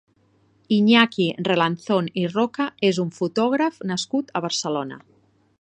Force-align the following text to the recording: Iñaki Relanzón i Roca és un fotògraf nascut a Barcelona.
Iñaki 0.77 1.27
Relanzón 1.49 2.09
i 2.23 2.25
Roca 2.33 2.69
és 2.91 3.03
un 3.07 3.15
fotògraf 3.21 3.81
nascut 3.93 4.35
a 4.41 4.47
Barcelona. 4.51 5.03